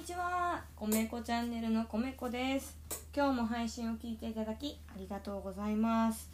[0.00, 0.58] にちは。
[0.76, 2.74] 米子チャンネルの米子です。
[3.14, 6.30] 今日も配信を聞いていただきありがとうございます。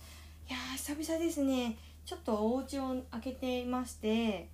[0.49, 1.75] いやー久々ですね。
[2.05, 4.47] ちょっとお家を開けていまして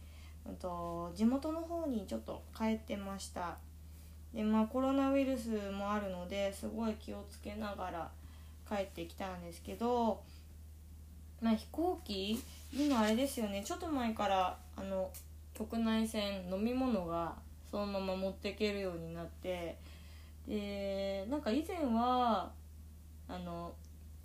[0.59, 3.59] と地元の方にちょっと帰ってました。
[4.33, 8.11] でまあコロナウイルスもあるのですごい気をつけながら
[8.67, 10.23] 帰ってきたんですけど
[11.43, 12.43] まあ飛行機
[12.73, 13.63] 今あれですよね。
[13.63, 15.11] ちょっと前からあの
[15.69, 17.35] 国内線飲み物が
[17.73, 19.79] そのまま持っていけるようになって
[20.47, 22.53] でなんか以前は
[23.27, 23.73] あの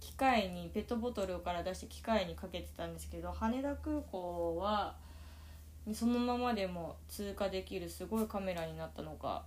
[0.01, 4.95] 機械にペットボトルから出して機械にかけてたんですけど羽田空港は
[5.93, 9.45] そのままでも通過できるすごいカメラになったのか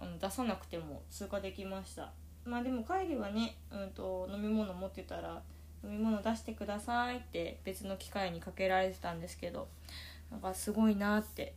[0.00, 2.12] あの出さなくても通過できました。
[2.44, 5.40] まあでも帰りはね、うんと、飲み物持ってたら
[5.84, 9.68] 飲み物出してくださいって別の機械にかけられてたんですけど
[10.28, 11.54] なんかすごいなって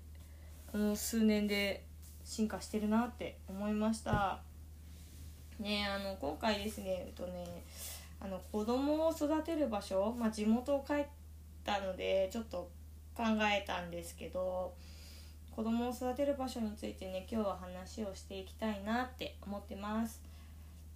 [0.76, 1.86] この数年で
[2.26, 4.42] 進化してるなって思いました。
[5.58, 7.64] ねあの今回ですねえっとね
[8.20, 11.06] あの子供を育てる場所、まあ、地元を帰っ
[11.64, 12.70] たのでちょっと
[13.16, 14.73] 考えたんですけど
[15.56, 20.22] 子供を育てる場所についてね今日は話をしていきたいなって思ってます。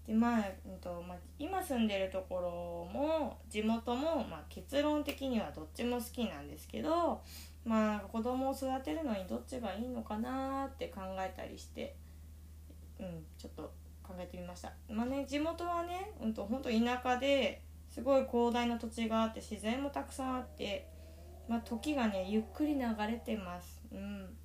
[0.06, 7.22] でまあ、うんとまあ、今住んでるところも地元も、まあ、結論的にはどっちも好きなんですけど
[7.66, 11.96] まあ子供を育てるのにどっちがいいのかなって考えたりして
[13.00, 13.72] うんちょっと
[14.04, 14.74] 考えてみました。
[14.90, 20.88] まあね地元はね、うんと、本当田舎ですごい広大な土地があって自然もたくさんあって
[21.48, 23.82] まあ時がねゆっくり流れてます。
[23.92, 24.36] うん。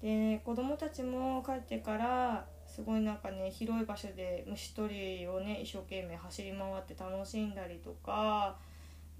[0.00, 8.56] で、子供たちも帰ってからすごいなんかね広い場所で虫取りをね一生懸命走り回って楽しんだりとか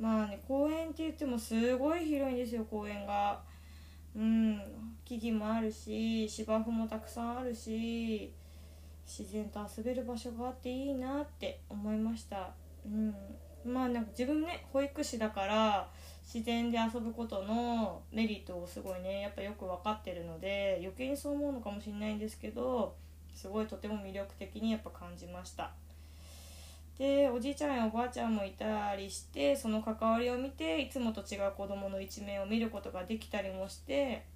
[0.00, 3.40] まあね公園って言ってもすごい広いんですよ公園が。
[4.16, 4.60] うん。
[5.04, 8.32] 木々もあるし芝生もたくさんあるし
[9.06, 12.50] 自然と遊べる場所があっていいなって思いました。
[12.86, 13.14] うん。
[13.64, 15.88] まあなんか自分ね保育士だから
[16.22, 22.96] 自然で遊ぶことのメリットをすごいねやっぱよく分かってるので余計にそう思うのかもしれないんですけど
[23.34, 25.72] すごいとても魅力的にやっぱ感じました。
[27.00, 34.26] でおじいちゃんやおばあちゃんもいたりしてその関わりを見ていつもと違う子どもの一面を見ることができたりもして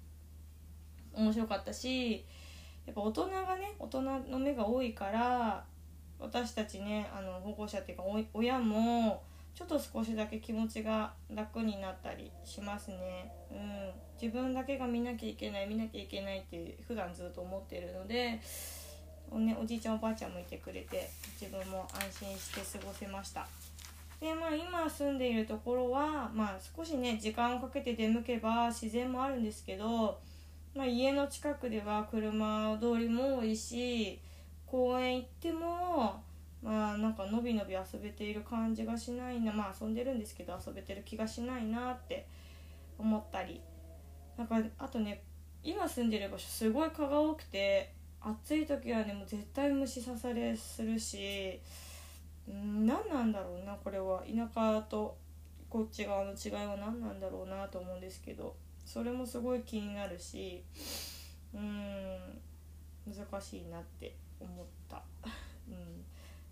[1.13, 2.25] 面白かったし
[2.87, 5.63] やっぱ大人がね大人の目が多いから
[6.19, 8.03] 私たちねあの保護者っていうか
[8.33, 9.21] 親も
[9.53, 13.31] ちょっと少しだけ気持ちが楽になったりしますね。
[13.51, 18.41] うん、自分だけが見なきゃいけない見なきゃいけないって普段ずっと思ってるので
[19.31, 21.09] お,、ね、おじいちゃんおばあちゃんもいてくれて
[21.39, 23.47] 自分も安心して過ごせました。
[24.19, 30.17] でまあ今住んでいるところは、まあ、少しね時間をかけて出向けば自然もあるんですけど、
[30.73, 34.19] まあ、家の近くでは車通りも多いし
[34.65, 36.23] 公園行っても
[36.63, 42.25] まあなんかのびのび遊べている感じがしないなまあ遊んでるんですけど遊べてる気がしないなって
[42.97, 43.61] 思ったり。
[44.37, 45.21] なんかあとね
[45.63, 47.91] 今住んでる場所すごい蚊が多くて
[48.27, 51.61] 暑い時はねもう絶対虫刺されするし
[52.51, 54.23] ん何なんだろうなこれは。
[54.23, 55.15] 田舎と
[55.69, 60.63] こっち側の違いは何なんだろうなと思うんですけどそれもすごい気になるし
[61.53, 62.17] うん
[63.05, 65.03] 難しいなって思った、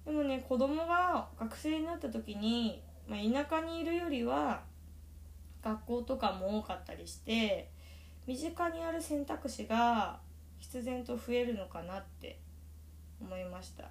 [0.06, 4.62] うん、でもね子供が学生になった時に、まあ、田舎にいるよりは
[5.64, 7.72] 学校とかも多かったりして
[8.28, 10.20] 身近にある選択肢が
[10.64, 12.40] 必然と増えるのかなって
[13.20, 13.84] 思いました。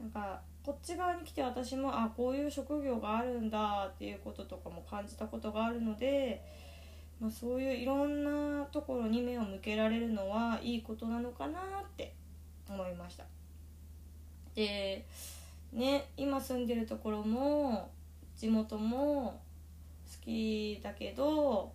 [0.00, 6.42] なんかこっち側に来て私もあこういう職業があるんだっていうこととかも感じたことがあるので、
[7.20, 11.62] まあ、そういういろんなところに目を向けられるのはいいことなのかなっ
[11.98, 12.14] て
[12.66, 13.24] 思いました。
[14.54, 15.04] で
[15.74, 17.90] ね今住んでるところも
[18.34, 19.38] 地元も
[20.10, 21.70] 好きだけど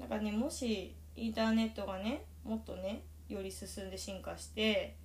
[0.00, 4.96] なんかねもしインターネットがねもっとねより進んで進化して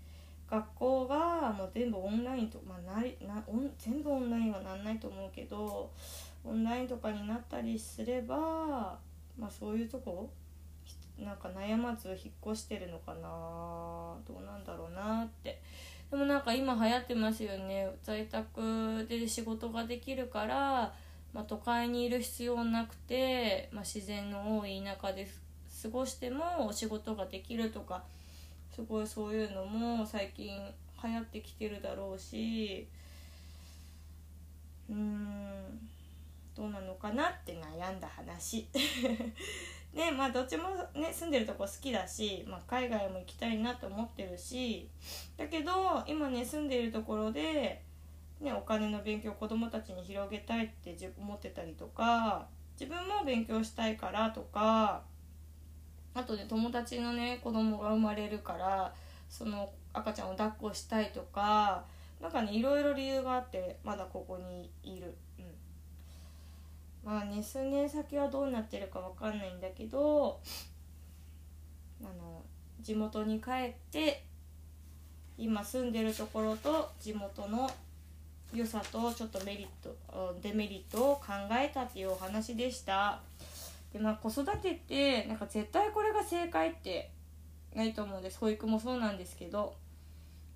[0.50, 5.92] 学校がもう全部オンラインとまあななオン全部オンラインはなんないと思うけど
[6.44, 8.38] オンラインとかになったりすれば
[9.38, 10.30] まあそういうとこ
[11.18, 15.62] なんか悩まず引っ越してるのかなどうなんだろうなって。
[16.12, 17.90] でもなんか今流行ってますよね。
[18.04, 20.94] 在宅で仕事ができるから、
[21.34, 25.45] まあ、都会にいる必要なくて、まあ、自然の多い田舎です
[25.82, 28.04] 過ごしてもお仕事ができるとか
[28.74, 30.58] すごいそういうのも最近
[31.04, 32.88] 流行ってきてるだろうし
[34.90, 35.90] うーん
[36.56, 38.68] どうなのかなって悩んだ話。
[39.94, 44.90] ねまあどっちもね住んでるとこ好きだし、まあ、海外も行きたいなと思ってるし
[45.38, 47.82] だけど今ね住んでいるところで、
[48.42, 52.46] ね、お金の勉強を子供たちに広げたいって思ってたりとか
[52.78, 55.04] 自分も勉強したいからとか
[56.16, 58.94] あとね友達のね子供が生まれるから
[59.30, 61.84] その赤ちゃんを抱っこしたいとか
[62.22, 65.14] なんかねいろいろ理由があってまだここにいる。
[65.38, 65.46] うん
[67.04, 70.40] まあね数年先はどうなってるかわかんないんだけど
[72.02, 72.42] あの
[72.82, 74.24] 地元に帰って
[75.38, 77.70] 今住んでるところと地元の
[78.54, 83.22] 良さとちょっとメリットデメリットを考えたっていうお話でした
[83.96, 87.14] でまあ子育てってなんか絶対これが正解って
[87.74, 88.40] ないと思うんです。
[88.40, 89.74] 保育もそうなんですけど。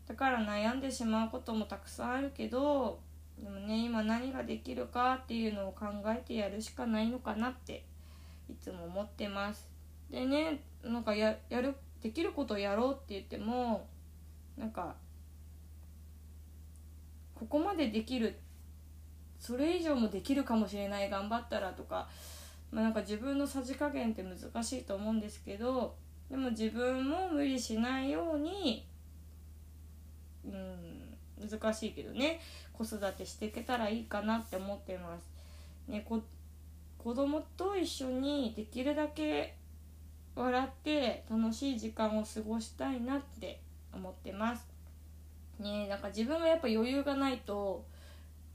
[0.06, 3.00] だから悩んでしまうこともたくさんあるけど
[3.42, 7.86] でもね今何ができるかっていうのを考えてやるしかないのかなって
[8.50, 9.70] いつも思ってます。
[10.12, 13.88] でねなんかやるできることをやろうって言っても
[14.58, 14.96] なんか
[17.36, 18.38] ここまでできる
[19.40, 22.10] それ以上もできるかもしれない頑張ったらとか、
[22.72, 25.96] まあ、なんか自分のさじ加減って難しいと思うんですけど
[26.30, 28.86] でも自分も無理しないように
[30.46, 32.40] うん難しいけどね
[32.74, 35.92] 子育てしていけたらいいかなって思ってます。
[35.92, 36.22] ね、こ
[36.98, 39.56] 子供と一緒にできるだけ
[40.36, 43.60] 笑って楽しい時間を過ごしたいなって
[43.94, 44.68] 思ってます。
[45.60, 47.84] ねなんか自分がやっぱ余裕がないと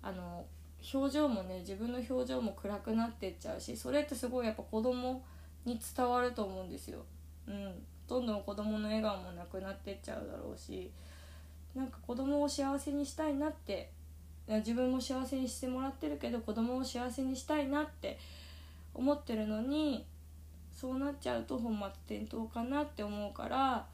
[0.03, 0.47] あの
[0.93, 5.23] 表情もね自分の表情も暗くなってっちゃうしそれってすごいやっぱ子供
[5.65, 6.99] に伝わると思うんですよ。
[7.47, 7.73] うん、
[8.07, 10.91] どんどん子供の笑顔もなくなってっちゃうだろうし
[11.75, 13.91] なんか子供を幸せにしたいなって
[14.47, 18.19] 自分も幸せにしてもらってるけど子供を幸せにしたいなって
[18.95, 20.07] 思ってるのに
[20.73, 21.77] そうなっちゃうと本
[22.09, 23.87] 末転倒かなって思うから、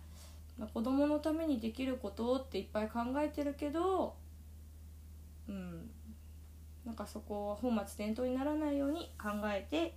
[0.59, 4.15] まあ、子供のためにできることっていっぱい考えてるけど
[5.49, 5.91] うん
[6.85, 9.95] なんかそこは本末転倒にならないように考えて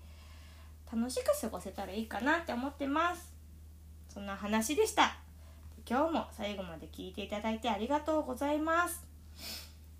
[0.92, 3.34] 楽しく過ごせたらいいかなって思ってます。
[4.10, 5.18] そんな話でした。
[5.90, 9.06] 今日も最後まで聞いていただいてありがとうございます。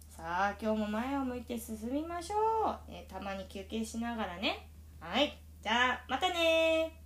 [0.10, 4.68] さあ今日も前を向いて進みましょう、えー、たまに休憩しながらね。
[5.00, 5.38] はい。
[5.62, 7.03] じゃあまたね